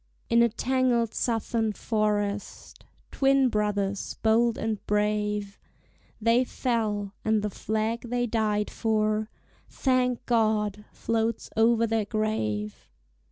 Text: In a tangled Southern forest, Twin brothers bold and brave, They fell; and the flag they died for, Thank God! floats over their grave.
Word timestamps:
In 0.31 0.41
a 0.41 0.49
tangled 0.49 1.13
Southern 1.13 1.73
forest, 1.73 2.85
Twin 3.11 3.49
brothers 3.49 4.15
bold 4.23 4.57
and 4.57 4.83
brave, 4.87 5.59
They 6.19 6.43
fell; 6.43 7.13
and 7.23 7.43
the 7.43 7.51
flag 7.51 8.09
they 8.09 8.25
died 8.25 8.71
for, 8.71 9.29
Thank 9.69 10.25
God! 10.25 10.85
floats 10.91 11.51
over 11.55 11.85
their 11.85 12.05
grave. 12.05 12.89